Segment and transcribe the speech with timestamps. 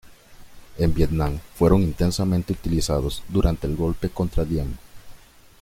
[0.79, 4.73] En Vietnam fueron intensamente utilizados durante el golpe contra Diem.